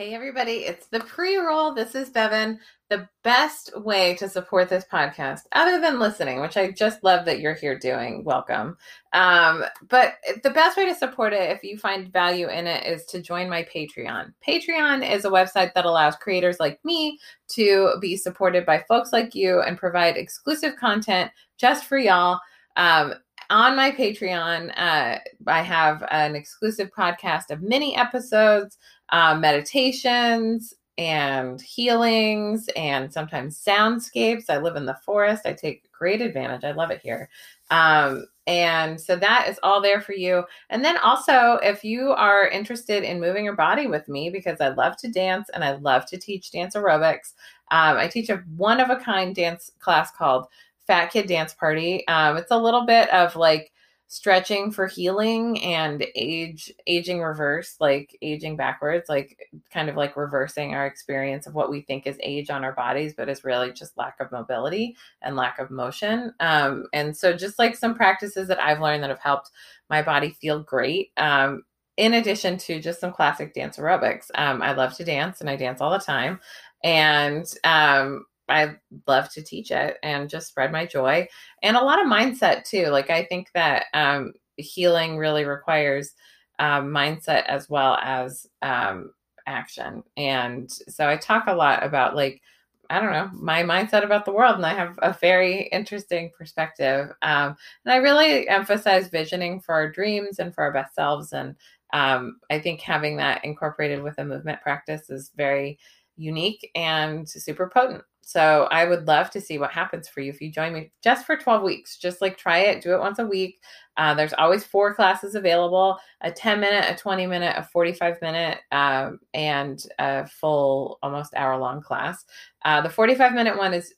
[0.00, 1.74] Hey, everybody, it's the pre roll.
[1.74, 2.58] This is Bevin.
[2.88, 7.40] The best way to support this podcast, other than listening, which I just love that
[7.40, 8.78] you're here doing, welcome.
[9.12, 13.04] Um, but the best way to support it, if you find value in it, is
[13.08, 14.32] to join my Patreon.
[14.48, 19.34] Patreon is a website that allows creators like me to be supported by folks like
[19.34, 22.40] you and provide exclusive content just for y'all.
[22.76, 23.16] Um,
[23.50, 28.78] on my Patreon, uh, I have an exclusive podcast of mini episodes,
[29.12, 34.50] uh, meditations, and healings, and sometimes soundscapes.
[34.50, 35.46] I live in the forest.
[35.46, 36.62] I take great advantage.
[36.62, 37.30] I love it here.
[37.70, 40.44] Um, and so that is all there for you.
[40.68, 44.68] And then also, if you are interested in moving your body with me, because I
[44.68, 47.32] love to dance and I love to teach dance aerobics,
[47.70, 50.48] um, I teach a one of a kind dance class called
[50.86, 52.06] Fat Kid Dance Party.
[52.08, 53.72] Um, it's a little bit of like
[54.12, 59.38] stretching for healing and age aging reverse like aging backwards like
[59.72, 63.14] kind of like reversing our experience of what we think is age on our bodies
[63.16, 66.34] but is really just lack of mobility and lack of motion.
[66.40, 69.50] Um, and so just like some practices that i've learned that have helped
[69.88, 71.62] my body feel great um,
[71.96, 74.28] in addition to just some classic dance aerobics.
[74.34, 76.40] Um, i love to dance and i dance all the time.
[76.82, 81.28] And um, I love to teach it and just spread my joy
[81.62, 82.86] and a lot of mindset too.
[82.86, 86.12] Like I think that um, healing really requires
[86.58, 89.12] um, mindset as well as um,
[89.46, 90.02] action.
[90.16, 92.42] And so I talk a lot about like
[92.90, 97.10] I don't know my mindset about the world, and I have a very interesting perspective.
[97.22, 101.32] Um, and I really emphasize visioning for our dreams and for our best selves.
[101.32, 101.54] And
[101.92, 105.78] um, I think having that incorporated with a movement practice is very
[106.16, 108.02] unique and super potent.
[108.30, 111.26] So I would love to see what happens for you if you join me just
[111.26, 111.98] for 12 weeks.
[111.98, 113.58] Just like try it, do it once a week.
[113.96, 118.58] Uh, there's always four classes available a 10 minute, a 20 minute, a 45 minute,
[118.70, 122.24] um, and a full almost hour long class.
[122.64, 123.94] Uh, the 45 minute one is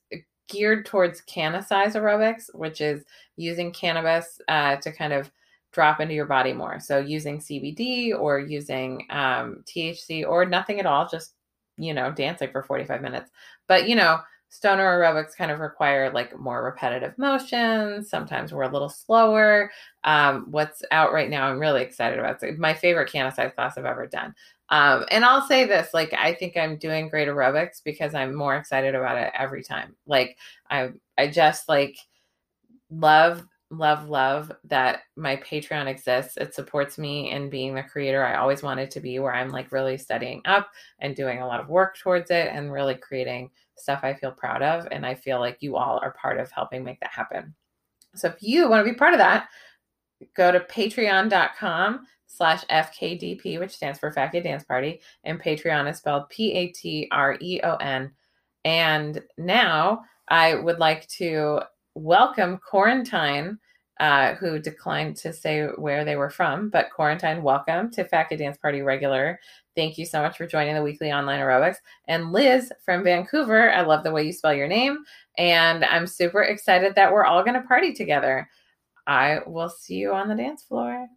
[0.48, 3.04] geared towards Cannacize aerobics, which is
[3.36, 5.30] using cannabis uh, to kind of
[5.74, 6.80] drop into your body more.
[6.80, 11.34] So using CBD or using um, THC or nothing at all, just
[11.76, 13.30] you know, dancing for 45 minutes.
[13.68, 18.10] But, you know, stoner aerobics kind of require like more repetitive motions.
[18.10, 19.70] Sometimes we're a little slower.
[20.04, 22.42] Um, what's out right now, I'm really excited about.
[22.42, 24.34] It's my favorite Cannacize class I've ever done.
[24.68, 28.56] Um, and I'll say this, like, I think I'm doing great aerobics because I'm more
[28.56, 29.96] excited about it every time.
[30.06, 30.36] Like,
[30.70, 31.96] I, I just like
[32.90, 36.36] love love, love that my Patreon exists.
[36.36, 39.72] It supports me in being the creator I always wanted to be, where I'm like
[39.72, 44.00] really studying up and doing a lot of work towards it and really creating stuff
[44.02, 44.86] I feel proud of.
[44.92, 47.54] And I feel like you all are part of helping make that happen.
[48.14, 49.48] So if you want to be part of that,
[50.36, 55.00] go to patreon.com slash FKDP, which stands for Kid Dance Party.
[55.24, 58.12] And Patreon is spelled P A T R E O N.
[58.64, 61.62] And now I would like to
[61.94, 63.58] welcome Quarantine,
[64.00, 66.70] uh, who declined to say where they were from.
[66.70, 69.38] But Quarantine, welcome to Fat Kid Dance Party Regular.
[69.76, 71.76] Thank you so much for joining the weekly online aerobics.
[72.08, 74.98] And Liz from Vancouver, I love the way you spell your name.
[75.38, 78.48] And I'm super excited that we're all going to party together.
[79.06, 81.08] I will see you on the dance floor.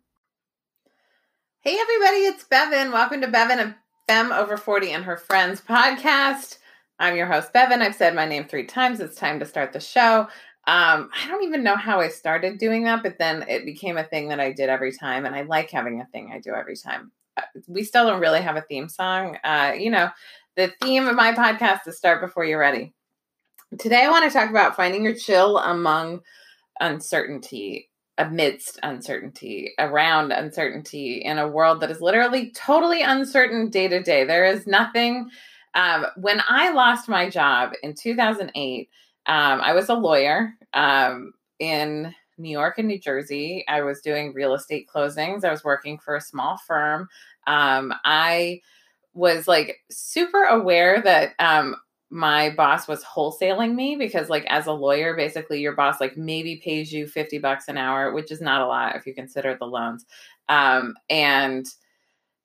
[1.61, 2.91] Hey, everybody, it's Bevin.
[2.91, 3.75] Welcome to Bevin and
[4.07, 6.59] Femme Over 40 and Her Friends podcast.
[6.99, 7.81] I'm your host, Bevin.
[7.81, 8.99] I've said my name three times.
[8.99, 10.27] It's time to start the show.
[10.67, 14.03] Um, I don't even know how I started doing that, but then it became a
[14.03, 16.75] thing that I did every time, and I like having a thing I do every
[16.75, 17.11] time.
[17.37, 19.37] Uh, we still don't really have a theme song.
[19.43, 20.09] Uh, you know,
[20.55, 22.93] the theme of my podcast is start before you're ready.
[23.77, 26.21] Today, I want to talk about finding your chill among
[26.79, 34.01] uncertainty, amidst uncertainty, around uncertainty, in a world that is literally totally uncertain day to
[34.01, 34.23] day.
[34.23, 35.29] There is nothing.
[35.75, 38.89] Um, when I lost my job in 2008,
[39.27, 43.63] um, I was a lawyer um, in New York and New Jersey.
[43.67, 45.43] I was doing real estate closings.
[45.43, 47.07] I was working for a small firm.
[47.47, 48.61] Um, I
[49.13, 51.75] was like super aware that um,
[52.09, 56.61] my boss was wholesaling me because like as a lawyer basically your boss like maybe
[56.63, 59.65] pays you 50 bucks an hour which is not a lot if you consider the
[59.65, 60.05] loans
[60.49, 61.65] um, and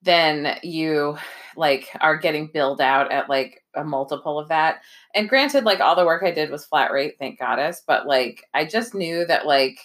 [0.02, 1.18] then you
[1.56, 4.80] like are getting billed out at like a multiple of that.
[5.14, 8.44] And granted, like all the work I did was flat rate, thank goddess, but like
[8.54, 9.78] I just knew that like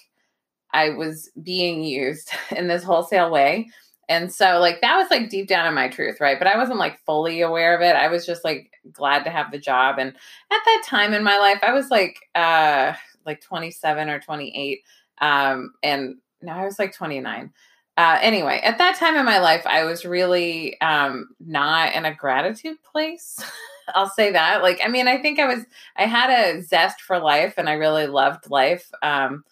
[0.72, 3.70] I was being used in this wholesale way.
[4.08, 6.38] And so like that was like deep down in my truth, right?
[6.38, 7.96] But I wasn't like fully aware of it.
[7.96, 9.98] I was just like glad to have the job.
[9.98, 12.94] And at that time in my life, I was like uh
[13.26, 14.82] like 27 or 28.
[15.22, 17.52] Um and now I was like 29
[17.98, 22.14] uh, anyway, at that time in my life, I was really um, not in a
[22.14, 23.40] gratitude place.
[23.96, 24.62] I'll say that.
[24.62, 25.64] Like, I mean, I think I was,
[25.96, 28.90] I had a zest for life and I really loved life.
[29.02, 29.44] Um,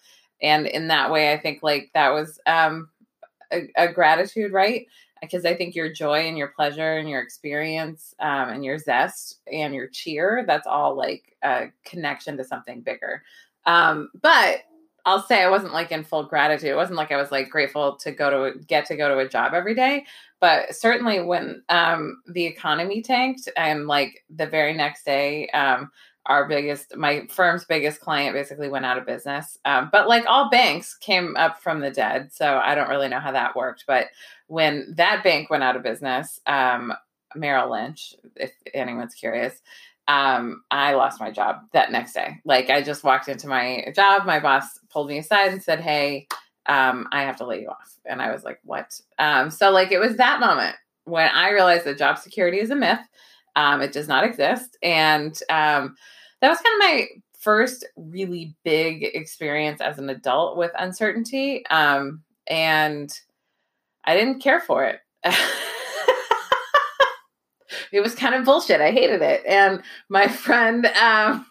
[0.41, 2.89] and in that way, I think like that was um,
[3.51, 4.87] a, a gratitude, right?
[5.21, 9.39] Because I think your joy and your pleasure and your experience um, and your zest
[9.49, 13.23] and your cheer, that's all like a connection to something bigger.
[13.65, 14.63] Um, but
[15.05, 16.69] I'll say I wasn't like in full gratitude.
[16.69, 19.27] It wasn't like I was like grateful to go to get to go to a
[19.27, 20.05] job every day.
[20.39, 25.91] But certainly when um, the economy tanked and like the very next day, um,
[26.25, 29.57] our biggest, my firm's biggest client basically went out of business.
[29.65, 32.31] Um, but like all banks came up from the dead.
[32.31, 33.83] So I don't really know how that worked.
[33.87, 34.07] But
[34.47, 36.93] when that bank went out of business, um,
[37.35, 39.61] Merrill Lynch, if anyone's curious,
[40.07, 42.39] um, I lost my job that next day.
[42.45, 46.27] Like I just walked into my job, my boss pulled me aside and said, Hey,
[46.67, 47.97] um, I have to lay you off.
[48.05, 48.99] And I was like, What?
[49.19, 50.75] Um, so like it was that moment
[51.05, 52.99] when I realized that job security is a myth.
[53.55, 54.77] Um, it does not exist.
[54.81, 55.95] And um,
[56.41, 57.07] that was kind of my
[57.39, 61.65] first really big experience as an adult with uncertainty.
[61.67, 63.11] Um, and
[64.05, 64.99] I didn't care for it.
[67.91, 68.81] it was kind of bullshit.
[68.81, 69.45] I hated it.
[69.45, 71.45] And my friend, um,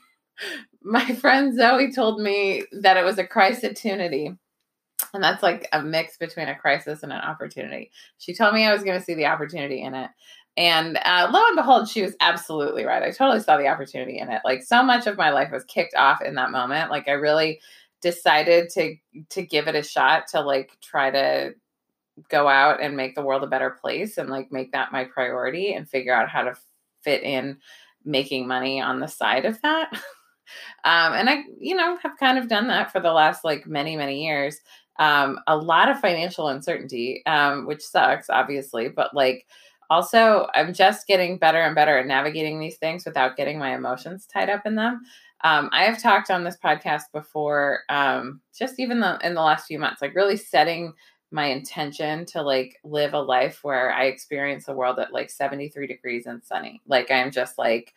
[0.85, 4.37] my friend Zoe told me that it was a crisis opportunity.
[5.15, 7.91] And that's like a mix between a crisis and an opportunity.
[8.19, 10.11] She told me I was going to see the opportunity in it.
[10.57, 13.03] And uh, lo and behold, she was absolutely right.
[13.03, 14.43] I totally saw the opportunity in it.
[14.45, 16.91] Like so much of my life was kicked off in that moment.
[16.91, 17.61] Like I really
[18.01, 18.97] decided to
[19.31, 21.55] to give it a shot to like try to
[22.29, 25.73] go out and make the world a better place and like make that my priority
[25.73, 26.55] and figure out how to
[27.03, 27.57] fit in
[28.05, 29.93] making money on the side of that.
[30.85, 33.97] um, and I, you know, have kind of done that for the last like many,
[33.97, 34.61] many years.
[34.99, 39.47] Um, a lot of financial uncertainty, um, which sucks, obviously, but like
[39.93, 44.27] also, I'm just getting better and better at navigating these things without getting my emotions
[44.27, 45.03] tied up in them.
[45.45, 49.67] Um, I have talked on this podcast before, um, just even the, in the last
[49.67, 50.95] few months, like really setting
[51.31, 55.87] my intention to like live a life where I experience the world at like 73
[55.87, 56.81] degrees and sunny.
[56.87, 57.93] Like I'm just like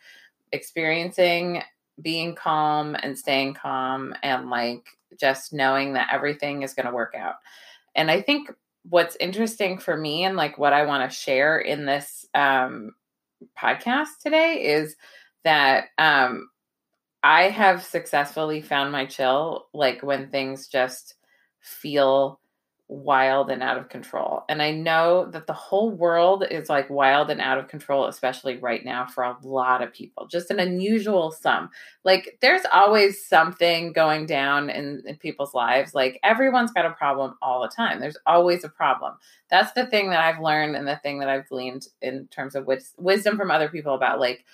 [0.52, 1.62] experiencing
[2.00, 4.86] being calm and staying calm and like
[5.18, 7.36] just knowing that everything is going to work out.
[7.94, 8.50] And I think
[8.88, 12.94] what's interesting for me and like what I want to share in this um,
[13.58, 14.96] podcast today is
[15.44, 16.48] that um,
[17.22, 21.14] I have successfully found my chill like when things just
[21.60, 22.40] feel
[22.88, 24.44] wild and out of control.
[24.48, 28.58] And I know that the whole world is like wild and out of control, especially
[28.58, 30.28] right now for a lot of people.
[30.28, 31.70] Just an unusual sum.
[32.04, 35.94] Like there's always something going down in, in people's lives.
[35.94, 38.00] Like everyone's got a problem all the time.
[38.00, 39.14] There's always a problem.
[39.50, 42.66] That's the thing that I've learned and the thing that I've gleaned in terms of
[42.66, 44.44] wis- wisdom from other people about like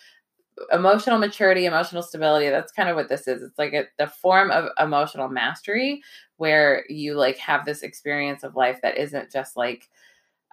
[0.70, 2.48] emotional maturity, emotional stability.
[2.48, 3.42] That's kind of what this is.
[3.42, 6.02] It's like a, the form of emotional mastery
[6.36, 9.88] where you like have this experience of life that isn't just like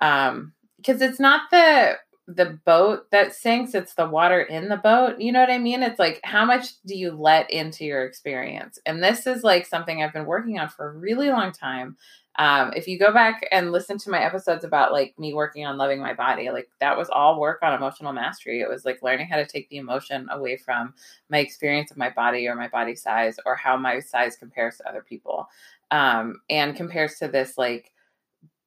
[0.01, 1.95] um because it's not the
[2.27, 5.81] the boat that sinks it's the water in the boat you know what i mean
[5.81, 10.03] it's like how much do you let into your experience and this is like something
[10.03, 11.97] i've been working on for a really long time
[12.39, 15.77] um, if you go back and listen to my episodes about like me working on
[15.77, 19.27] loving my body like that was all work on emotional mastery it was like learning
[19.27, 20.93] how to take the emotion away from
[21.29, 24.89] my experience of my body or my body size or how my size compares to
[24.89, 25.47] other people
[25.91, 27.91] um, and compares to this like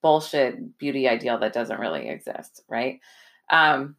[0.02, 3.00] bullshit beauty ideal that doesn't really exist, right?
[3.48, 3.96] Um,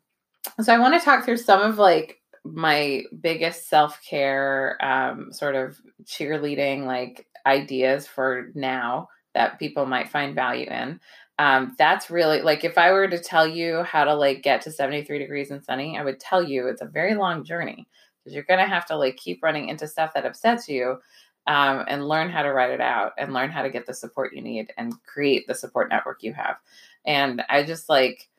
[0.61, 5.55] so I want to talk through some of like my biggest self care, um, sort
[5.55, 10.99] of cheerleading like ideas for now that people might find value in.
[11.39, 14.71] Um, that's really like if I were to tell you how to like get to
[14.71, 17.87] 73 degrees and sunny, I would tell you it's a very long journey
[18.23, 20.99] because you're going to have to like keep running into stuff that upsets you
[21.47, 24.33] um, and learn how to write it out and learn how to get the support
[24.33, 26.57] you need and create the support network you have.
[27.05, 28.29] And I just like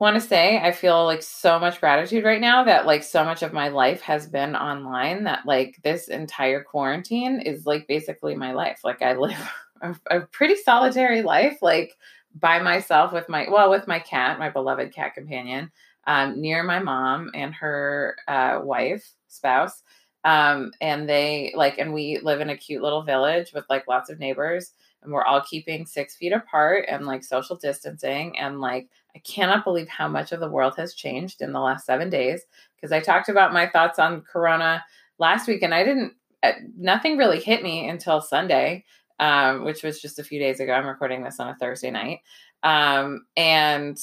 [0.00, 3.44] want to say I feel like so much gratitude right now that like so much
[3.44, 8.52] of my life has been online that like this entire quarantine is like basically my
[8.52, 8.80] life.
[8.82, 9.52] Like I live
[9.82, 11.96] a, a pretty solitary life, like
[12.40, 15.70] by myself with my well with my cat, my beloved cat companion,
[16.06, 19.82] um, near my mom and her uh, wife spouse
[20.24, 24.08] um, and they like, and we live in a cute little village with like lots
[24.08, 24.72] of neighbors,
[25.02, 28.38] and we're all keeping six feet apart and like social distancing.
[28.38, 31.86] And like, I cannot believe how much of the world has changed in the last
[31.86, 32.42] seven days.
[32.76, 34.84] Because I talked about my thoughts on Corona
[35.18, 38.84] last week, and I didn't, uh, nothing really hit me until Sunday.
[39.22, 40.72] Um, which was just a few days ago.
[40.72, 42.22] I'm recording this on a Thursday night.
[42.64, 43.96] Um, and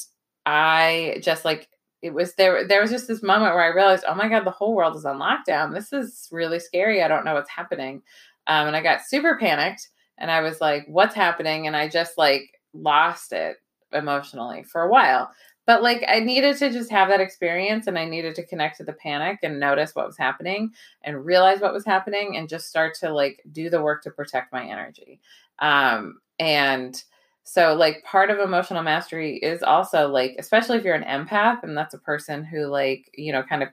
[0.46, 1.68] I just like
[2.00, 4.50] it was there there was just this moment where I realized, oh my God, the
[4.50, 5.74] whole world is on lockdown.
[5.74, 7.02] This is really scary.
[7.02, 8.00] I don't know what's happening.
[8.46, 11.66] Um, and I got super panicked and I was like, what's happening?
[11.66, 13.58] And I just like lost it
[13.92, 15.30] emotionally for a while.
[15.66, 18.84] But like I needed to just have that experience and I needed to connect to
[18.84, 22.94] the panic and notice what was happening and realize what was happening and just start
[23.00, 25.20] to like do the work to protect my energy.
[25.60, 27.00] Um, and
[27.44, 31.76] so, like, part of emotional mastery is also like, especially if you're an empath and
[31.76, 33.70] that's a person who, like, you know, kind of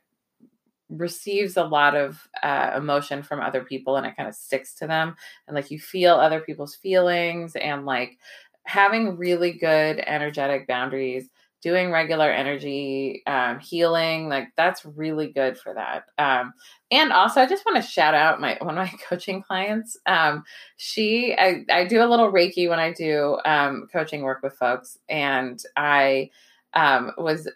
[0.89, 4.87] receives a lot of uh, emotion from other people and it kind of sticks to
[4.87, 5.15] them.
[5.47, 8.17] And like, you feel other people's feelings and like
[8.63, 11.29] having really good energetic boundaries
[11.61, 16.05] doing regular energy um, healing like that's really good for that.
[16.17, 16.53] Um,
[16.91, 20.43] and also i just want to shout out my one of my coaching clients um,
[20.77, 24.97] she I, I do a little reiki when i do um, coaching work with folks
[25.09, 26.29] and i
[26.73, 27.49] um, was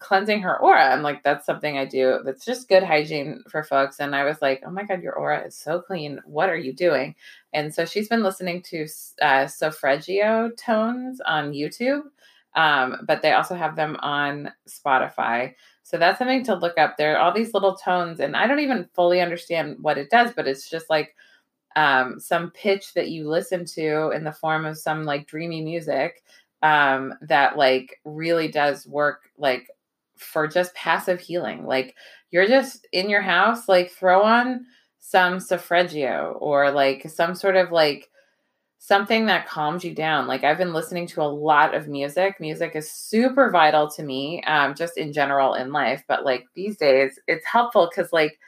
[0.00, 4.00] cleansing her aura and like that's something i do that's just good hygiene for folks
[4.00, 6.20] and i was like oh my god your aura is so clean.
[6.24, 7.14] What are you doing?
[7.52, 8.86] And so she's been listening to
[9.22, 12.02] uh, tones on youtube
[12.56, 15.54] um, but they also have them on Spotify.
[15.82, 16.96] So that's something to look up.
[16.96, 20.32] There are all these little tones, and I don't even fully understand what it does,
[20.34, 21.14] but it's just like
[21.76, 26.24] um, some pitch that you listen to in the form of some like dreamy music
[26.62, 29.68] um, that like really does work like
[30.16, 31.66] for just passive healing.
[31.66, 31.94] Like
[32.30, 34.64] you're just in your house, like throw on
[34.98, 38.08] some Solfeggio or like some sort of like
[38.86, 40.28] something that calms you down.
[40.28, 42.36] Like I've been listening to a lot of music.
[42.38, 46.04] Music is super vital to me, um, just in general in life.
[46.06, 48.38] But like these days, it's helpful because like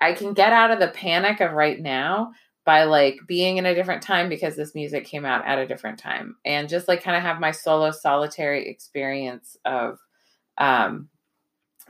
[0.00, 2.32] I can get out of the panic of right now
[2.64, 6.00] by like being in a different time because this music came out at a different
[6.00, 9.98] time and just like kind of have my solo solitary experience of
[10.58, 11.08] um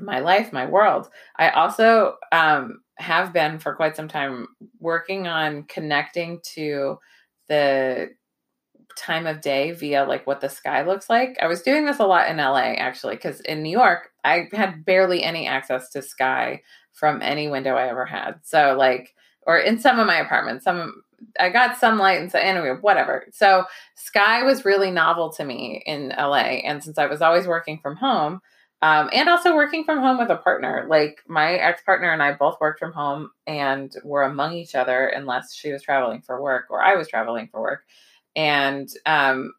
[0.00, 4.48] my life my world i also um have been for quite some time
[4.80, 6.98] working on connecting to
[7.48, 8.10] the
[8.96, 11.36] time of day via like what the sky looks like.
[11.40, 14.84] I was doing this a lot in LA actually because in New York I had
[14.84, 18.40] barely any access to sky from any window I ever had.
[18.42, 19.14] So like
[19.46, 21.02] or in some of my apartments, some
[21.38, 23.26] I got sunlight and so anyway, whatever.
[23.32, 23.64] So
[23.96, 27.96] sky was really novel to me in LA and since I was always working from
[27.96, 28.40] home,
[28.84, 30.84] um, and also working from home with a partner.
[30.90, 35.06] Like my ex partner and I both worked from home and were among each other
[35.06, 37.84] unless she was traveling for work or I was traveling for work.
[38.36, 39.54] And um,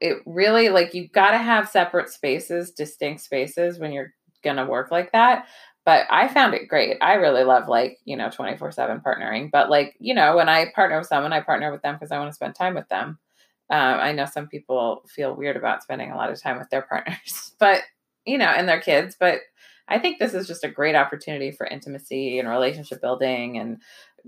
[0.00, 4.12] it really, like, you've got to have separate spaces, distinct spaces when you're
[4.42, 5.46] going to work like that.
[5.84, 6.96] But I found it great.
[7.00, 9.52] I really love, like, you know, 24 7 partnering.
[9.52, 12.18] But, like, you know, when I partner with someone, I partner with them because I
[12.18, 13.20] want to spend time with them.
[13.70, 16.82] Um, I know some people feel weird about spending a lot of time with their
[16.90, 17.82] partners, but
[18.26, 19.16] you know, and their kids.
[19.18, 19.40] But
[19.88, 23.78] I think this is just a great opportunity for intimacy and relationship building and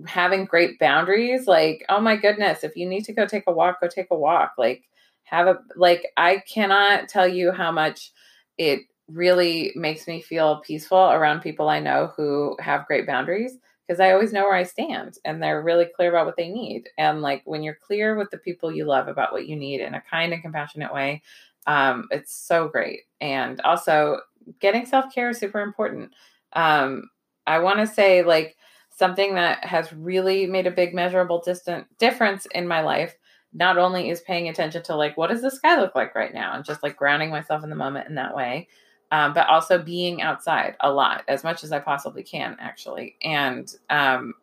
[0.07, 1.47] having great boundaries.
[1.47, 4.17] Like, oh my goodness, if you need to go take a walk, go take a
[4.19, 4.53] walk.
[4.59, 4.85] Like,
[5.25, 8.13] have a, like, I cannot tell you how much
[8.59, 14.01] it really makes me feel peaceful around people I know who have great boundaries because
[14.01, 16.89] I always know where I stand and they're really clear about what they need.
[16.99, 19.95] And like when you're clear with the people you love about what you need in
[19.95, 21.23] a kind and compassionate way,
[21.67, 23.01] um, it's so great.
[23.21, 24.21] And also,
[24.61, 26.13] getting self care is super important.
[26.53, 27.11] Um,
[27.47, 28.57] I want to say, like,
[28.97, 33.17] something that has really made a big measurable distant difference in my life
[33.53, 36.55] not only is paying attention to like what does the sky look like right now
[36.55, 38.67] and just like grounding myself in the moment in that way
[39.13, 43.77] um, but also being outside a lot as much as i possibly can actually and
[43.91, 44.35] um,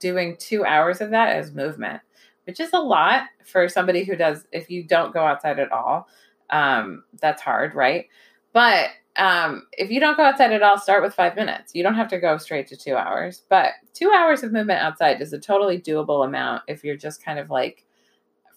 [0.00, 2.00] doing two hours of that as movement
[2.46, 6.08] which is a lot for somebody who does if you don't go outside at all
[6.50, 8.06] um, that's hard, right?
[8.52, 11.74] But um, if you don't go outside at all, start with five minutes.
[11.74, 15.20] You don't have to go straight to two hours, but two hours of movement outside
[15.20, 17.84] is a totally doable amount if you're just kind of like,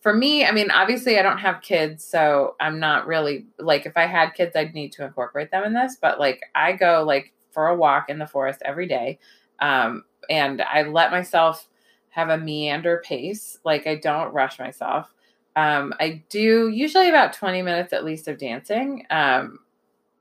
[0.01, 3.95] for me, I mean, obviously, I don't have kids, so I'm not really like if
[3.95, 5.97] I had kids, I'd need to incorporate them in this.
[6.01, 9.19] But like, I go like for a walk in the forest every day,
[9.59, 11.67] um, and I let myself
[12.09, 13.59] have a meander pace.
[13.63, 15.13] Like, I don't rush myself.
[15.55, 19.59] Um, I do usually about 20 minutes at least of dancing, um,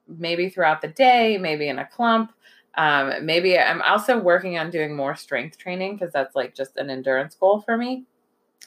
[0.09, 2.33] maybe throughout the day, maybe in a clump.
[2.77, 6.91] Um, maybe I'm also working on doing more strength training because that's like just an
[6.91, 8.05] endurance goal for me.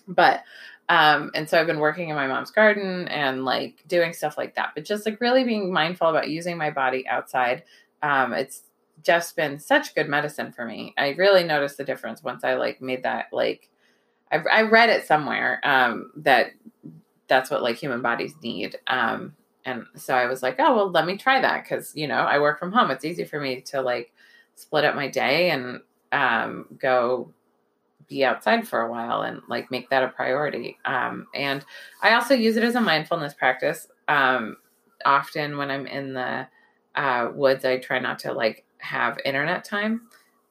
[0.07, 0.43] But,
[0.89, 4.55] um, and so I've been working in my mom's garden and like doing stuff like
[4.55, 7.63] that, but just like really being mindful about using my body outside.
[8.01, 8.63] Um, it's
[9.03, 10.93] just been such good medicine for me.
[10.97, 13.69] I really noticed the difference once I like made that like
[14.33, 16.51] I, I read it somewhere um, that
[17.27, 18.77] that's what like human bodies need.
[18.87, 19.35] Um,
[19.65, 22.39] and so I was like, oh well, let me try that because you know I
[22.39, 22.91] work from home.
[22.91, 24.11] It's easy for me to like
[24.55, 25.79] split up my day and
[26.11, 27.33] um, go
[28.07, 30.77] be outside for a while and like make that a priority.
[30.85, 31.63] Um, and
[32.01, 33.87] I also use it as a mindfulness practice.
[34.07, 34.57] Um,
[35.05, 36.47] often when I'm in the
[36.95, 40.01] uh, woods, I try not to like have internet time.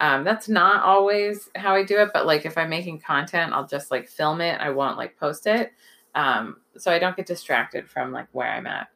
[0.02, 3.68] Um, that's not always how I do it, but like if I'm making content, I'll
[3.68, 4.60] just like film it.
[4.60, 5.72] I won't like post it.
[6.16, 8.88] Um, so I don't get distracted from like where I'm at.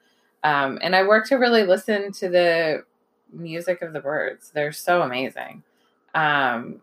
[0.43, 2.85] Um, and I work to really listen to the
[3.33, 4.51] music of the birds.
[4.53, 5.63] They're so amazing.
[6.17, 6.81] Um,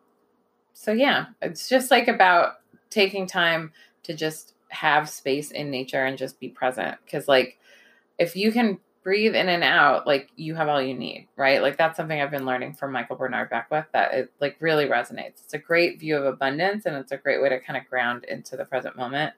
[0.72, 6.18] so yeah, it's just like about taking time to just have space in nature and
[6.18, 6.96] just be present.
[7.12, 7.58] Cause like
[8.18, 11.62] if you can breathe in and out, like you have all you need, right?
[11.62, 15.44] Like that's something I've been learning from Michael Bernard Beckwith that it like really resonates.
[15.44, 18.24] It's a great view of abundance and it's a great way to kind of ground
[18.26, 19.34] into the present moment.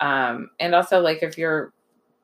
[0.00, 1.72] Um, and also like if you're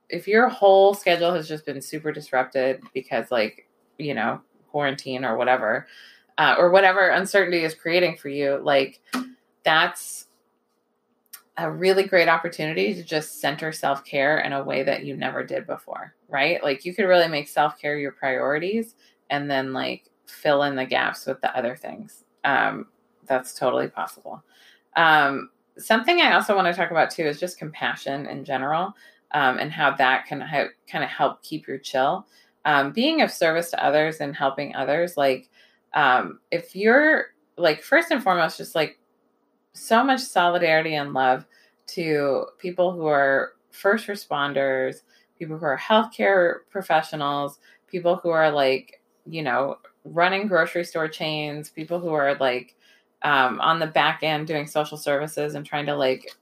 [0.09, 5.37] if your whole schedule has just been super disrupted because like, you know, quarantine or
[5.37, 5.87] whatever,
[6.39, 9.01] uh, or whatever uncertainty is creating for you, like
[9.65, 10.24] that's
[11.57, 15.45] a really great opportunity to just center self care in a way that you never
[15.45, 16.63] did before, right?
[16.63, 18.97] Like you could really make self care your priorities
[19.31, 22.25] and then like fill in the gaps with the other things.
[22.45, 22.87] Um,
[23.27, 24.43] that's totally possible.
[24.97, 28.95] Um, something I also want to talk about too is just compassion in general
[29.33, 32.27] um, and how that can ha- kind of help keep your chill.
[32.65, 35.51] Um, being of service to others and helping others, like
[35.93, 38.99] um, if you're like first and foremost, just like
[39.75, 41.45] so much solidarity and love
[41.89, 45.03] to people who are first responders,
[45.39, 51.69] people who are healthcare professionals, people who are like, you know, running grocery store chains,
[51.69, 52.77] people who are like
[53.23, 56.35] um, on the back end doing social services and trying to like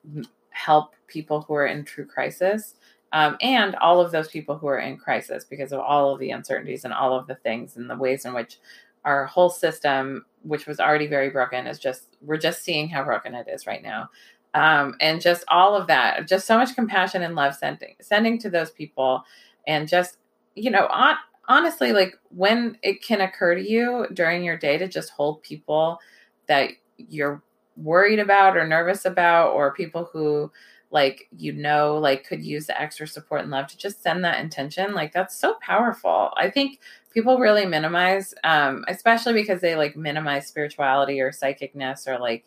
[0.51, 2.75] help people who are in true crisis.
[3.13, 6.31] Um, and all of those people who are in crisis because of all of the
[6.31, 8.59] uncertainties and all of the things and the ways in which
[9.05, 13.35] our whole system, which was already very broken, is just we're just seeing how broken
[13.35, 14.09] it is right now.
[14.55, 18.51] Um, and just all of that, just so much compassion and love sending sending to
[18.51, 19.25] those people,
[19.67, 20.19] and just
[20.55, 21.17] you know, on,
[21.49, 25.99] honestly, like when it can occur to you during your day to just hold people
[26.47, 27.43] that you're
[27.77, 30.51] worried about or nervous about, or people who
[30.93, 34.41] like you know like could use the extra support and love to just send that
[34.41, 36.33] intention like that's so powerful.
[36.37, 36.81] I think
[37.13, 42.45] people really minimize um especially because they like minimize spirituality or psychicness or like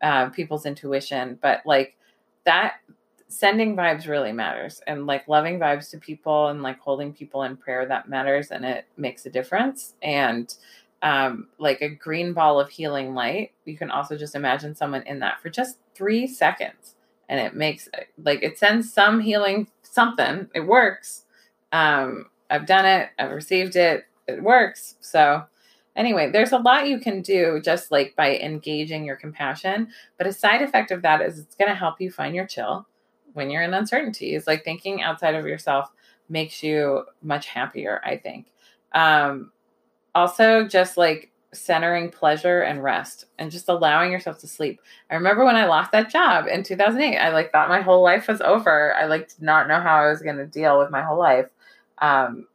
[0.00, 1.96] uh, people's intuition but like
[2.44, 2.74] that
[3.28, 7.56] sending vibes really matters and like loving vibes to people and like holding people in
[7.56, 9.94] prayer that matters and it makes a difference.
[10.02, 10.54] And
[11.02, 15.20] um like a green ball of healing light you can also just imagine someone in
[15.20, 16.96] that for just three seconds
[17.28, 17.88] and it makes
[18.22, 20.48] like it sends some healing something.
[20.54, 21.24] It works.
[21.72, 23.10] Um i've done it.
[23.18, 24.04] I've received it.
[24.26, 24.96] It works.
[25.00, 25.44] So
[25.96, 30.32] anyway there's a lot you can do just like by engaging your compassion but a
[30.32, 32.86] side effect of that is it's going to help you find your chill
[33.32, 35.90] when you're in uncertainty it's like thinking outside of yourself
[36.28, 38.46] makes you much happier i think.
[38.92, 39.50] Um
[40.14, 44.80] also just like centering pleasure and rest and just allowing yourself to sleep.
[45.10, 48.28] I remember when I lost that job in 2008, I like thought my whole life
[48.28, 48.94] was over.
[48.94, 51.46] I like did not know how I was going to deal with my whole life.
[51.98, 52.46] Um,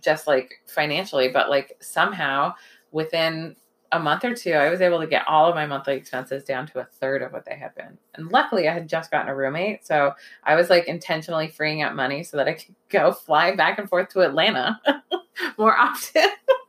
[0.00, 2.54] just like financially, but like somehow
[2.92, 3.56] within
[3.92, 6.66] a month or two, I was able to get all of my monthly expenses down
[6.68, 7.98] to a third of what they had been.
[8.14, 9.84] And luckily, I had just gotten a roommate.
[9.84, 10.12] So
[10.44, 13.88] I was like intentionally freeing up money so that I could go fly back and
[13.88, 14.80] forth to Atlanta
[15.58, 16.26] more often.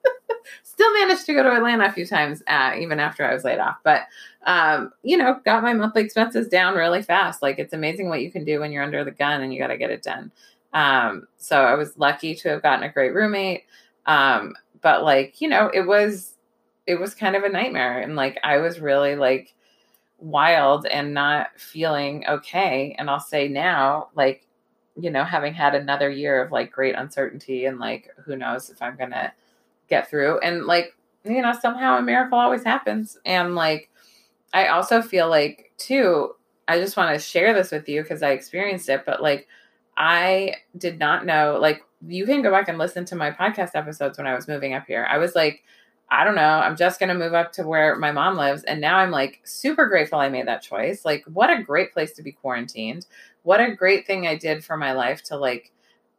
[0.81, 3.59] still managed to go to Atlanta a few times, uh, even after I was laid
[3.59, 3.77] off.
[3.83, 4.03] But
[4.47, 7.43] um, you know, got my monthly expenses down really fast.
[7.43, 9.67] Like it's amazing what you can do when you're under the gun and you got
[9.67, 10.31] to get it done.
[10.73, 13.65] Um, so I was lucky to have gotten a great roommate.
[14.07, 16.33] Um, but like you know, it was
[16.87, 19.53] it was kind of a nightmare, and like I was really like
[20.17, 22.95] wild and not feeling okay.
[22.97, 24.47] And I'll say now, like
[24.99, 28.81] you know, having had another year of like great uncertainty and like who knows if
[28.81, 29.31] I'm gonna
[29.91, 30.39] get through.
[30.39, 33.19] And like, you know, somehow a miracle always happens.
[33.23, 33.91] And like,
[34.53, 36.33] I also feel like, too,
[36.67, 39.47] I just want to share this with you because I experienced it, but like,
[39.95, 44.17] I did not know, like, you can go back and listen to my podcast episodes
[44.17, 45.05] when I was moving up here.
[45.07, 45.63] I was like,
[46.09, 48.63] I don't know, I'm just going to move up to where my mom lives.
[48.63, 51.05] And now I'm like super grateful I made that choice.
[51.05, 53.05] Like, what a great place to be quarantined.
[53.43, 55.71] What a great thing I did for my life to like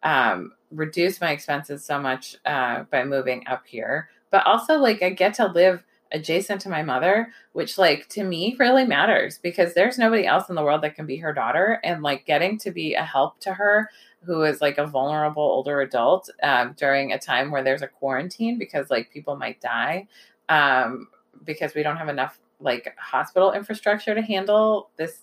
[0.03, 4.09] um, reduce my expenses so much uh, by moving up here.
[4.31, 8.55] But also, like, I get to live adjacent to my mother, which like to me
[8.59, 11.81] really matters because there's nobody else in the world that can be her daughter.
[11.83, 13.89] And like getting to be a help to her
[14.25, 18.59] who is like a vulnerable older adult um, during a time where there's a quarantine
[18.59, 20.07] because like people might die
[20.49, 21.09] um,
[21.45, 25.23] because we don't have enough like hospital infrastructure to handle this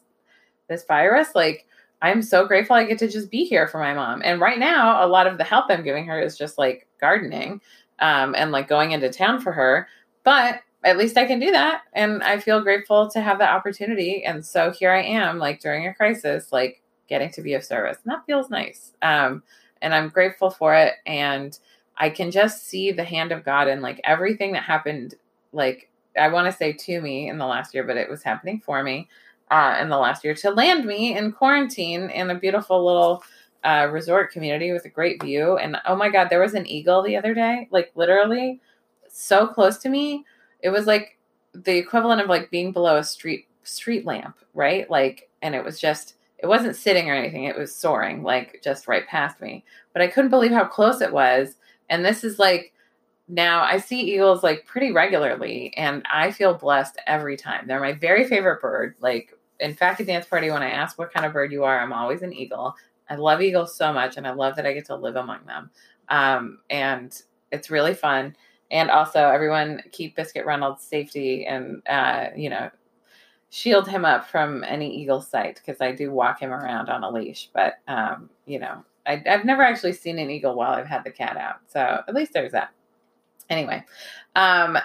[0.67, 1.65] this virus like
[2.01, 4.21] i'm so grateful i get to just be here for my mom.
[4.23, 7.61] And right now a lot of the help i'm giving her is just like gardening
[7.99, 9.87] um, and like going into town for her.
[10.23, 14.23] But at least i can do that and i feel grateful to have that opportunity.
[14.23, 17.97] And so here i am like during a crisis like getting to be of service
[18.03, 18.93] and that feels nice.
[19.01, 19.43] Um,
[19.81, 21.57] and i'm grateful for it and
[21.97, 25.15] i can just see the hand of god in like everything that happened
[25.53, 28.59] like I want to say to me in the last year, but it was happening
[28.59, 29.07] for me
[29.51, 33.23] uh, in the last year to land me in quarantine in a beautiful little
[33.63, 35.57] uh, resort community with a great view.
[35.57, 38.61] And oh my God, there was an eagle the other day, like literally
[39.09, 40.25] so close to me.
[40.61, 41.17] It was like
[41.53, 44.89] the equivalent of like being below a street street lamp, right?
[44.89, 48.87] Like, and it was just it wasn't sitting or anything; it was soaring like just
[48.87, 49.65] right past me.
[49.93, 51.55] But I couldn't believe how close it was.
[51.89, 52.73] And this is like
[53.29, 57.67] now, I see eagles like pretty regularly, and I feel blessed every time.
[57.67, 58.95] They're my very favorite bird.
[58.99, 61.79] Like, in fact, at dance party, when I ask what kind of bird you are,
[61.79, 62.75] I'm always an eagle.
[63.09, 65.69] I love eagles so much, and I love that I get to live among them.
[66.09, 67.19] Um, and
[67.51, 68.35] it's really fun.
[68.71, 72.69] And also, everyone keep Biscuit Reynolds safety and, uh, you know,
[73.49, 77.09] shield him up from any eagle sight because I do walk him around on a
[77.09, 77.49] leash.
[77.53, 81.11] But, um, you know, I, I've never actually seen an eagle while I've had the
[81.11, 81.57] cat out.
[81.67, 82.69] So at least there's that.
[83.49, 83.83] Anyway,
[84.35, 84.77] um,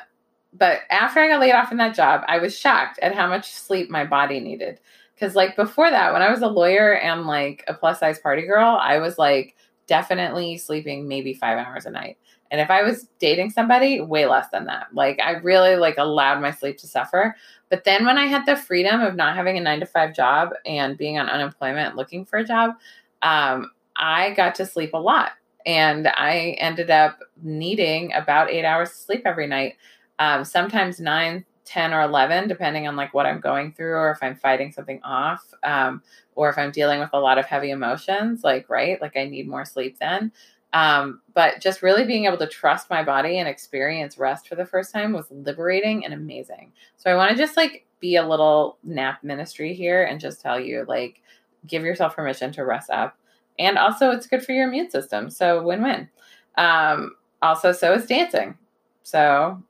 [0.57, 3.53] but after I got laid off from that job, I was shocked at how much
[3.53, 4.81] sleep my body needed.
[5.14, 8.43] Because, like, before that, when I was a lawyer and like a plus size party
[8.43, 12.19] girl, I was like definitely sleeping maybe five hours a night.
[12.51, 14.87] And if I was dating somebody, way less than that.
[14.93, 17.35] Like, I really like allowed my sleep to suffer.
[17.69, 20.51] But then when I had the freedom of not having a nine to five job
[20.64, 22.75] and being on unemployment looking for a job,
[23.23, 25.33] um, I got to sleep a lot
[25.67, 29.75] and I ended up needing about eight hours of sleep every night.
[30.18, 34.18] Um, sometimes nine, 10 or 11, depending on like what I'm going through or if
[34.22, 36.03] I'm fighting something off um,
[36.35, 39.48] or if I'm dealing with a lot of heavy emotions, like, right, like I need
[39.48, 40.31] more sleep then.
[40.72, 44.66] Um, but just really being able to trust my body and experience rest for the
[44.66, 46.72] first time was liberating and amazing.
[46.96, 50.59] So I want to just like be a little nap ministry here and just tell
[50.59, 51.22] you, like,
[51.66, 53.16] give yourself permission to rest up
[53.59, 55.31] and also it's good for your immune system.
[55.31, 56.09] So win win.
[56.57, 58.57] Um, also, so is dancing.
[59.03, 59.62] So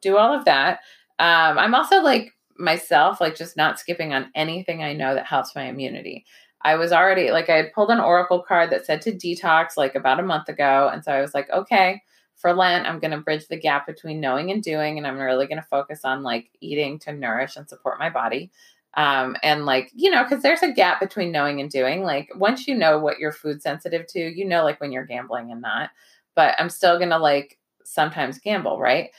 [0.00, 0.80] do all of that.
[1.18, 5.54] Um, I'm also like myself, like just not skipping on anything I know that helps
[5.54, 6.24] my immunity.
[6.62, 9.94] I was already like, I had pulled an Oracle card that said to detox like
[9.94, 10.90] about a month ago.
[10.92, 12.02] And so I was like, okay,
[12.34, 14.98] for Lent, I'm going to bridge the gap between knowing and doing.
[14.98, 18.50] And I'm really going to focus on like eating to nourish and support my body.
[18.94, 22.02] Um, and like, you know, because there's a gap between knowing and doing.
[22.02, 25.52] Like, once you know what you're food sensitive to, you know, like when you're gambling
[25.52, 25.90] and not.
[26.34, 29.10] But I'm still going to like sometimes gamble, right?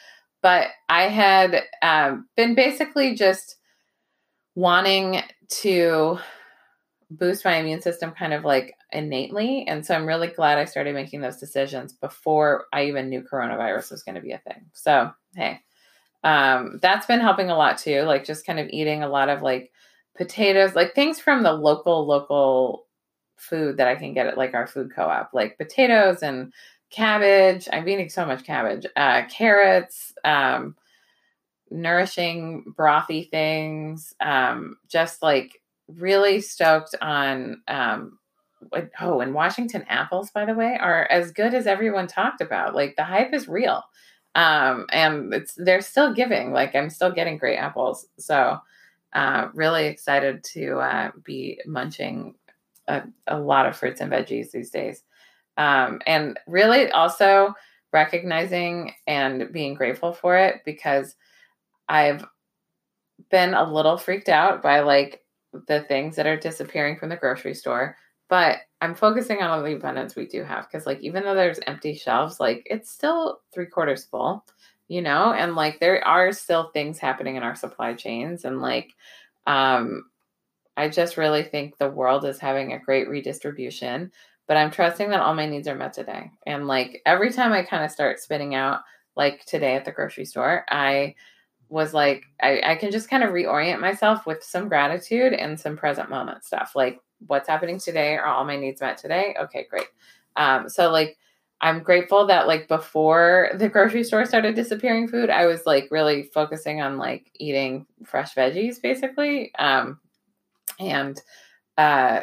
[0.48, 3.58] But I had um, been basically just
[4.56, 5.22] wanting
[5.64, 6.20] to
[7.12, 9.68] boost my immune system kind of like innately.
[9.68, 13.92] And so I'm really glad I started making those decisions before I even knew coronavirus
[13.92, 14.68] was going to be a thing.
[14.72, 15.60] So, hey,
[16.24, 18.04] um, that's been helping a lot too.
[18.04, 19.74] Like just kind of eating a lot of like
[20.16, 22.86] potatoes, like things from the local, local
[23.36, 26.54] food that I can get at like our food co-op, like potatoes and
[26.90, 27.68] cabbage.
[27.72, 30.76] I'm eating so much cabbage, uh, carrots, um,
[31.70, 34.14] nourishing brothy things.
[34.20, 38.20] Um, just like really stoked on, um,
[39.00, 42.76] oh, and Washington apples, by the way, are as good as everyone talked about.
[42.76, 43.84] Like the hype is real
[44.38, 46.54] um, and it's they're still giving.
[46.54, 48.60] Like I'm still getting great apples, so
[49.14, 52.36] uh, really excited to uh, be munching
[52.88, 55.04] a, a, lot of fruits and veggies these days,
[55.58, 57.54] um, and really also
[57.94, 61.16] recognizing and being grateful for it because
[61.90, 62.26] I've
[63.30, 65.22] been a little freaked out by like
[65.68, 67.98] the things that are disappearing from the grocery store
[68.30, 71.62] but I'm focusing on all the abundance we do have because, like, even though there's
[71.66, 74.44] empty shelves, like, it's still three quarters full,
[74.90, 78.44] you know, and like, there are still things happening in our supply chains.
[78.44, 78.92] And, like,
[79.48, 80.04] um,
[80.78, 84.12] I just really think the world is having a great redistribution,
[84.48, 86.32] but I'm trusting that all my needs are met today.
[86.46, 88.82] And, like, every time I kind of start spinning out,
[89.16, 91.16] like today at the grocery store, I
[91.70, 95.76] was like, I, I can just kind of reorient myself with some gratitude and some
[95.76, 96.74] present moment stuff.
[96.76, 98.16] Like, what's happening today?
[98.16, 99.36] Are all my needs met today?
[99.40, 99.88] Okay, great.
[100.36, 101.18] Um, so like
[101.62, 106.24] I'm grateful that like before the grocery store started disappearing food, I was like really
[106.34, 109.52] focusing on like eating fresh veggies basically.
[109.58, 110.00] Um
[110.80, 111.20] and
[111.78, 112.22] uh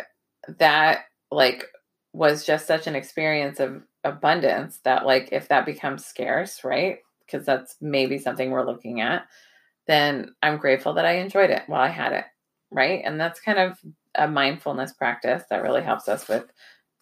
[0.59, 1.67] that like
[2.15, 6.99] was just such an experience of abundance that like if that becomes scarce, right?
[7.27, 9.27] Because that's maybe something we're looking at,
[9.89, 12.25] then I'm grateful that I enjoyed it while I had it,
[12.71, 13.03] right?
[13.05, 13.79] And that's kind of
[14.15, 16.45] a mindfulness practice that really helps us with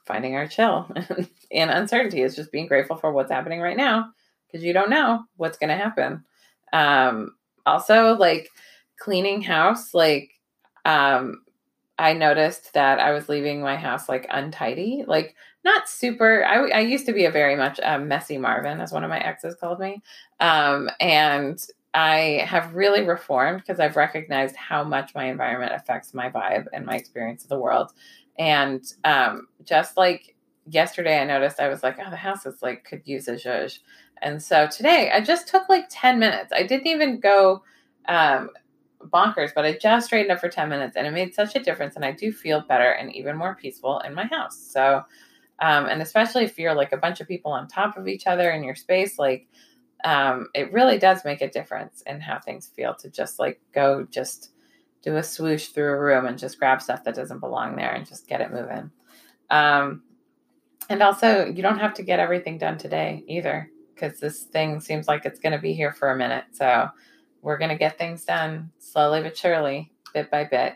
[0.06, 0.90] finding our chill
[1.52, 4.06] and uncertainty is just being grateful for what's happening right now
[4.46, 6.24] because you don't know what's going to happen.
[6.72, 8.48] Um, also, like
[8.98, 10.30] cleaning house, like
[10.86, 11.41] um,
[12.02, 16.44] I noticed that I was leaving my house like untidy, like not super.
[16.44, 19.20] I, I used to be a very much a messy Marvin, as one of my
[19.20, 20.02] exes called me,
[20.40, 26.28] um, and I have really reformed because I've recognized how much my environment affects my
[26.28, 27.92] vibe and my experience of the world.
[28.36, 30.34] And um, just like
[30.66, 33.78] yesterday, I noticed I was like, oh, the house is like could use a zhuzh.
[34.22, 36.52] And so today, I just took like ten minutes.
[36.52, 37.62] I didn't even go
[38.08, 38.50] um,
[39.08, 41.96] bonkers, but I just straightened up for 10 minutes and it made such a difference.
[41.96, 44.58] And I do feel better and even more peaceful in my house.
[44.58, 45.04] So,
[45.60, 48.50] um, and especially if you're like a bunch of people on top of each other
[48.50, 49.48] in your space, like
[50.04, 54.06] um, it really does make a difference in how things feel to just like go
[54.10, 54.50] just
[55.02, 58.06] do a swoosh through a room and just grab stuff that doesn't belong there and
[58.06, 58.90] just get it moving.
[59.50, 60.02] Um,
[60.88, 65.08] and also, you don't have to get everything done today either because this thing seems
[65.08, 66.44] like it's going to be here for a minute.
[66.52, 66.88] So,
[67.42, 70.74] we're going to get things done slowly but surely, bit by bit.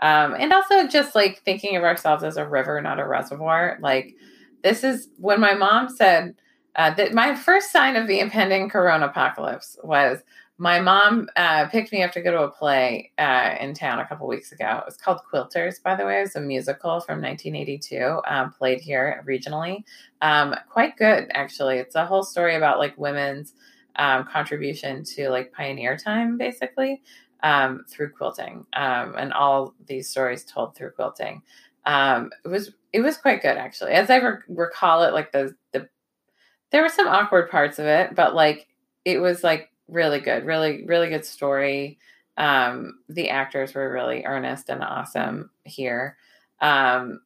[0.00, 3.78] Um, and also just like thinking of ourselves as a river, not a reservoir.
[3.80, 4.14] Like
[4.62, 6.34] this is when my mom said
[6.76, 10.18] uh, that my first sign of the impending corona apocalypse was
[10.58, 14.06] my mom uh, picked me up to go to a play uh, in town a
[14.06, 14.78] couple weeks ago.
[14.78, 16.18] It was called Quilters, by the way.
[16.18, 19.84] It was a musical from 1982, um, played here regionally.
[20.20, 21.78] Um, quite good, actually.
[21.78, 23.54] It's a whole story about like women's
[23.98, 27.02] um, contribution to like pioneer time, basically,
[27.42, 31.42] um, through quilting, um, and all these stories told through quilting.
[31.84, 35.12] Um, it was it was quite good actually, as I re- recall it.
[35.12, 35.88] Like the the
[36.70, 38.68] there were some awkward parts of it, but like
[39.04, 41.98] it was like really good, really really good story.
[42.36, 46.16] Um, the actors were really earnest and awesome here.
[46.60, 47.20] Um,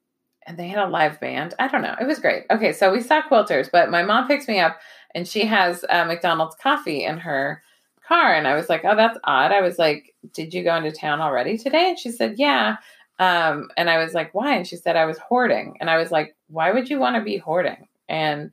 [0.46, 1.54] and they had a live band.
[1.58, 1.94] I don't know.
[2.00, 2.44] It was great.
[2.50, 4.78] Okay, so we saw quilters, but my mom picks me up
[5.14, 7.62] and she has uh, McDonald's coffee in her
[8.06, 8.34] car.
[8.34, 9.52] And I was like, oh, that's odd.
[9.52, 11.90] I was like, did you go into town already today?
[11.90, 12.76] And she said, yeah.
[13.18, 14.54] Um, and I was like, why?
[14.54, 15.76] And she said, I was hoarding.
[15.80, 17.88] And I was like, why would you want to be hoarding?
[18.08, 18.50] And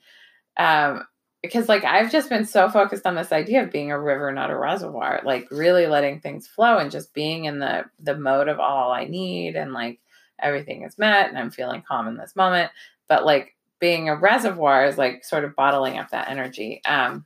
[0.58, 1.06] um,
[1.42, 4.52] because like I've just been so focused on this idea of being a river, not
[4.52, 8.60] a reservoir, like really letting things flow and just being in the the mode of
[8.60, 10.00] all I need and like
[10.40, 12.72] everything is met and I'm feeling calm in this moment.
[13.08, 16.82] But like being a reservoir is like sort of bottling up that energy.
[16.86, 17.26] Um,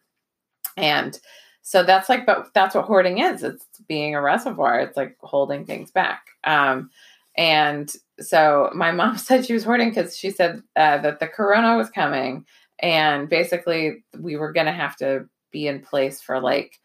[0.77, 1.19] and
[1.61, 3.43] so that's like, but that's what hoarding is.
[3.43, 4.79] It's being a reservoir.
[4.79, 6.25] It's like holding things back.
[6.43, 6.89] Um,
[7.37, 11.77] and so my mom said she was hoarding because she said uh, that the corona
[11.77, 12.45] was coming,
[12.79, 16.79] and basically we were going to have to be in place for like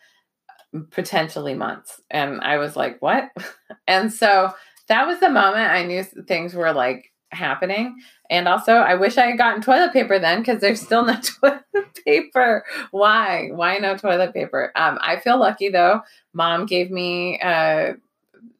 [0.91, 2.01] potentially months.
[2.11, 3.31] And I was like, what?
[3.87, 4.53] and so
[4.89, 7.97] that was the moment I knew things were like happening.
[8.31, 11.65] And also, I wish I had gotten toilet paper then because there's still no toilet
[12.05, 12.65] paper.
[12.91, 13.51] Why?
[13.53, 14.73] Why no toilet paper?
[14.77, 16.01] Um, I feel lucky though.
[16.33, 17.95] Mom gave me uh,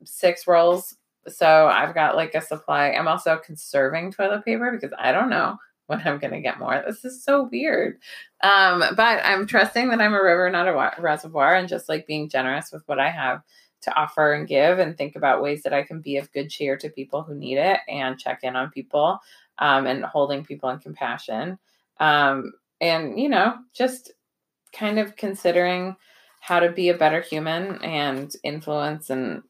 [0.05, 0.97] six rolls.
[1.27, 2.91] So I've got like a supply.
[2.91, 6.83] I'm also conserving toilet paper because I don't know when I'm going to get more.
[6.87, 7.99] This is so weird.
[8.43, 12.29] Um, but I'm trusting that I'm a river, not a reservoir, and just like being
[12.29, 13.43] generous with what I have
[13.83, 16.77] to offer and give and think about ways that I can be of good cheer
[16.77, 19.19] to people who need it and check in on people
[19.59, 21.59] um, and holding people in compassion.
[22.01, 24.13] Um, and, you know, just
[24.73, 25.97] kind of considering
[26.41, 29.43] how to be a better human and influence and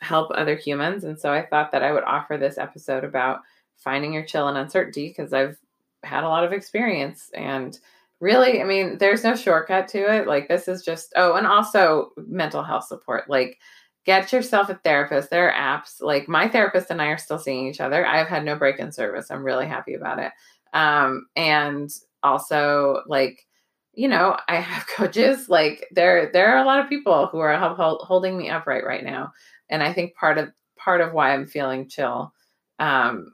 [0.00, 1.04] help other humans.
[1.04, 3.40] And so I thought that I would offer this episode about
[3.76, 5.58] finding your chill and uncertainty because I've
[6.02, 7.78] had a lot of experience and
[8.22, 10.28] really, I mean, there's no shortcut to it.
[10.28, 13.28] Like this is just oh, and also mental health support.
[13.28, 13.58] Like
[14.06, 15.28] get yourself a therapist.
[15.28, 16.00] There are apps.
[16.00, 18.06] Like my therapist and I are still seeing each other.
[18.06, 19.30] I've had no break in service.
[19.30, 20.32] I'm really happy about it.
[20.72, 21.90] Um, and
[22.22, 23.44] also like
[23.94, 27.58] you know i have coaches like there there are a lot of people who are
[28.00, 29.30] holding me upright right now
[29.68, 32.32] and i think part of part of why i'm feeling chill
[32.78, 33.32] um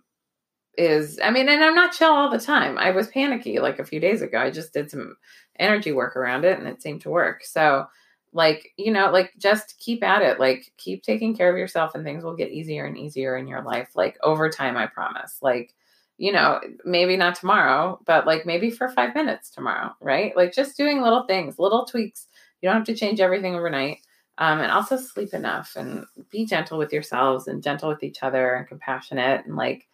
[0.78, 2.78] is I mean, and I'm not chill all the time.
[2.78, 4.38] I was panicky like a few days ago.
[4.38, 5.16] I just did some
[5.58, 7.44] energy work around it and it seemed to work.
[7.44, 7.86] So
[8.32, 10.38] like, you know, like just keep at it.
[10.38, 13.62] Like keep taking care of yourself and things will get easier and easier in your
[13.62, 13.90] life.
[13.96, 15.38] Like over time, I promise.
[15.42, 15.74] Like
[16.18, 20.36] you know, maybe not tomorrow, but like maybe for five minutes tomorrow, right?
[20.36, 22.26] Like just doing little things, little tweaks.
[22.60, 23.98] You don't have to change everything overnight.
[24.36, 28.54] Um, and also sleep enough and be gentle with yourselves and gentle with each other
[28.54, 29.88] and compassionate and like,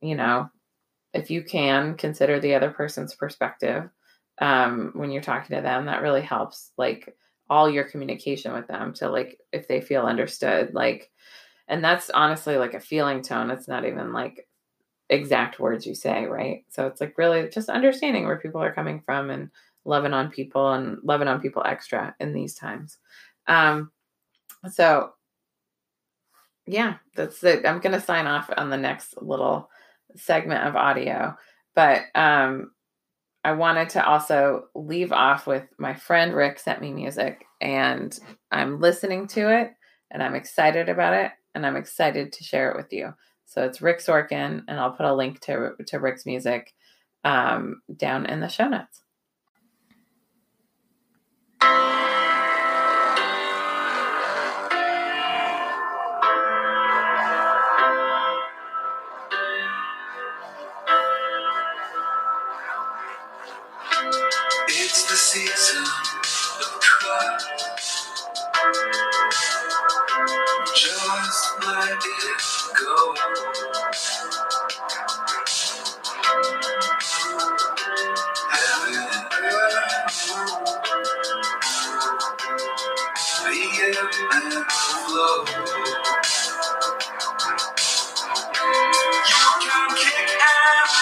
[0.00, 0.50] you know,
[1.12, 3.88] if you can consider the other person's perspective
[4.40, 6.72] um, when you're talking to them, that really helps.
[6.76, 7.16] Like
[7.48, 11.10] all your communication with them to like if they feel understood, like,
[11.68, 13.50] and that's honestly like a feeling tone.
[13.50, 14.46] It's not even like
[15.08, 16.64] exact words you say, right?
[16.68, 19.50] So it's like really just understanding where people are coming from and
[19.84, 22.98] loving on people and loving on people extra in these times.
[23.46, 23.92] Um,
[24.70, 25.12] so
[26.66, 27.64] yeah, that's it.
[27.64, 29.70] I'm gonna sign off on the next little
[30.16, 31.34] segment of audio,
[31.74, 32.72] but um,
[33.44, 38.18] I wanted to also leave off with my friend Rick sent me music, and
[38.50, 39.72] I'm listening to it,
[40.10, 43.14] and I'm excited about it, and I'm excited to share it with you.
[43.44, 46.74] So it's Rick Sorkin, and I'll put a link to to Rick's music
[47.24, 49.02] um, down in the show notes.
[83.78, 83.92] You
[89.60, 90.95] can kick ass.